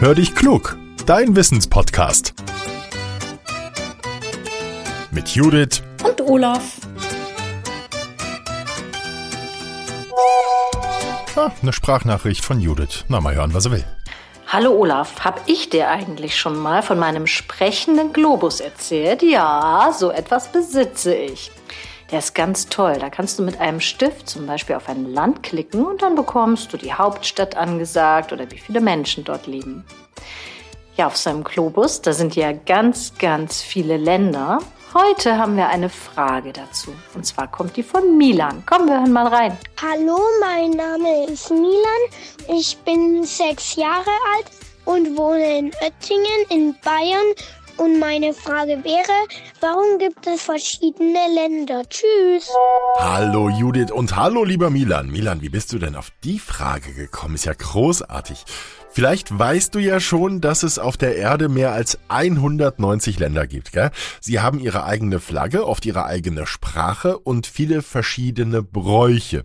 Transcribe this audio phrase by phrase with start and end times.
[0.00, 2.32] Hör dich klug, dein Wissenspodcast.
[5.10, 6.78] Mit Judith und Olaf.
[11.36, 13.04] Ah, eine Sprachnachricht von Judith.
[13.08, 13.84] Na, mal hören, was er will.
[14.46, 19.22] Hallo Olaf, hab ich dir eigentlich schon mal von meinem sprechenden Globus erzählt?
[19.22, 21.52] Ja, so etwas besitze ich.
[22.10, 22.96] Der ist ganz toll.
[22.98, 26.72] Da kannst du mit einem Stift zum Beispiel auf ein Land klicken und dann bekommst
[26.72, 29.84] du die Hauptstadt angesagt oder wie viele Menschen dort leben.
[30.96, 34.58] Ja, auf seinem Globus, da sind ja ganz, ganz viele Länder.
[34.92, 36.92] Heute haben wir eine Frage dazu.
[37.14, 38.64] Und zwar kommt die von Milan.
[38.66, 39.56] Komm, wir mal rein.
[39.80, 42.02] Hallo, mein Name ist Milan.
[42.48, 44.50] Ich bin sechs Jahre alt
[44.84, 47.34] und wohne in Oettingen in Bayern
[47.76, 49.28] und meine Frage wäre,
[49.60, 51.82] warum gibt es verschiedene Länder?
[51.88, 52.50] Tschüss.
[52.98, 55.10] Hallo Judith und hallo lieber Milan.
[55.10, 57.34] Milan, wie bist du denn auf die Frage gekommen?
[57.34, 58.44] Ist ja großartig.
[58.92, 63.72] Vielleicht weißt du ja schon, dass es auf der Erde mehr als 190 Länder gibt.
[63.72, 63.90] Gell?
[64.20, 69.44] Sie haben ihre eigene Flagge, oft ihre eigene Sprache und viele verschiedene Bräuche.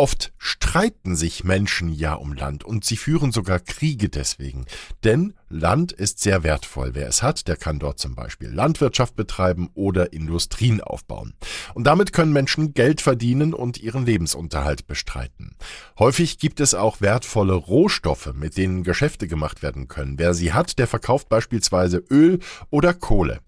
[0.00, 4.64] Oft streiten sich Menschen ja um Land und sie führen sogar Kriege deswegen.
[5.04, 6.94] Denn Land ist sehr wertvoll.
[6.94, 11.34] Wer es hat, der kann dort zum Beispiel Landwirtschaft betreiben oder Industrien aufbauen.
[11.74, 15.54] Und damit können Menschen Geld verdienen und ihren Lebensunterhalt bestreiten.
[15.98, 20.18] Häufig gibt es auch wertvolle Rohstoffe, mit denen Geschäfte gemacht werden können.
[20.18, 22.38] Wer sie hat, der verkauft beispielsweise Öl
[22.70, 23.40] oder Kohle.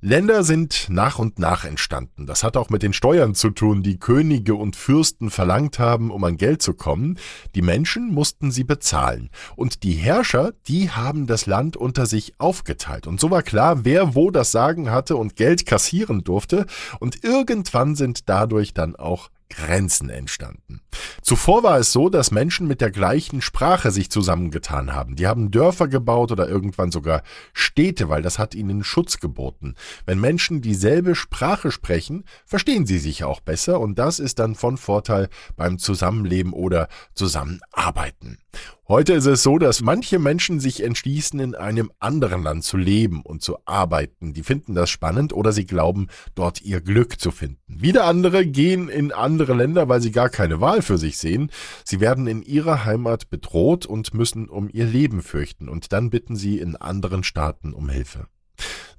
[0.00, 2.26] Länder sind nach und nach entstanden.
[2.26, 6.22] Das hat auch mit den Steuern zu tun, die Könige und Fürsten verlangt haben, um
[6.22, 7.18] an Geld zu kommen.
[7.56, 9.28] Die Menschen mussten sie bezahlen.
[9.56, 13.08] Und die Herrscher, die haben das Land unter sich aufgeteilt.
[13.08, 16.66] Und so war klar, wer wo das Sagen hatte und Geld kassieren durfte.
[17.00, 20.80] Und irgendwann sind dadurch dann auch Grenzen entstanden.
[21.22, 25.16] Zuvor war es so, dass Menschen mit der gleichen Sprache sich zusammengetan haben.
[25.16, 27.22] Die haben Dörfer gebaut oder irgendwann sogar
[27.52, 29.74] Städte, weil das hat ihnen Schutz geboten.
[30.06, 34.76] Wenn Menschen dieselbe Sprache sprechen, verstehen sie sich auch besser und das ist dann von
[34.76, 38.38] Vorteil beim Zusammenleben oder Zusammenarbeiten.
[38.86, 43.20] Heute ist es so, dass manche Menschen sich entschließen, in einem anderen Land zu leben
[43.20, 44.32] und zu arbeiten.
[44.32, 47.60] Die finden das spannend oder sie glauben, dort ihr Glück zu finden.
[47.66, 51.50] Wieder andere gehen in andere Länder, weil sie gar keine Wahl für sich sehen.
[51.84, 56.34] Sie werden in ihrer Heimat bedroht und müssen um ihr Leben fürchten und dann bitten
[56.34, 58.26] sie in anderen Staaten um Hilfe.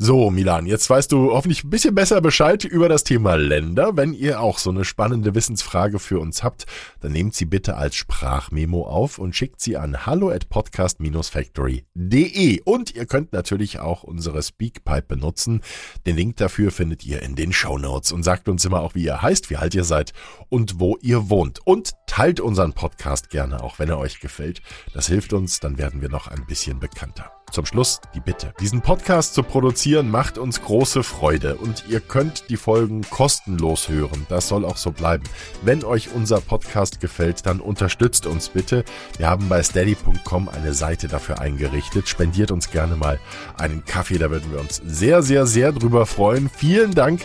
[0.01, 3.97] So, Milan, jetzt weißt du hoffentlich ein bisschen besser Bescheid über das Thema Länder.
[3.97, 6.67] Wenn ihr auch so eine spannende Wissensfrage für uns habt,
[7.01, 12.61] dann nehmt sie bitte als Sprachmemo auf und schickt sie an hallo at podcast-factory.de.
[12.63, 15.59] Und ihr könnt natürlich auch unsere Speakpipe benutzen.
[16.05, 19.03] Den Link dafür findet ihr in den Show Notes und sagt uns immer auch, wie
[19.03, 20.13] ihr heißt, wie alt ihr seid
[20.47, 21.59] und wo ihr wohnt.
[21.65, 24.63] Und teilt unseren Podcast gerne, auch wenn er euch gefällt.
[24.93, 27.31] Das hilft uns, dann werden wir noch ein bisschen bekannter.
[27.51, 28.53] Zum Schluss die Bitte.
[28.59, 34.25] Diesen Podcast zu produzieren macht uns große Freude und ihr könnt die Folgen kostenlos hören.
[34.27, 35.23] Das soll auch so bleiben.
[35.61, 38.83] Wenn euch unser Podcast gefällt, dann unterstützt uns bitte.
[39.17, 42.09] Wir haben bei steady.com eine Seite dafür eingerichtet.
[42.09, 43.19] Spendiert uns gerne mal
[43.57, 46.49] einen Kaffee, da würden wir uns sehr, sehr, sehr drüber freuen.
[46.49, 47.21] Vielen Dank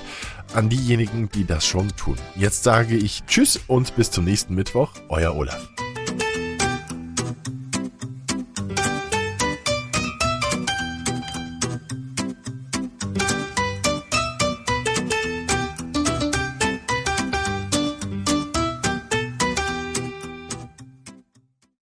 [0.52, 2.16] an diejenigen, die das schon tun.
[2.36, 4.92] Jetzt sage ich Tschüss und bis zum nächsten Mittwoch.
[5.08, 5.68] Euer Olaf.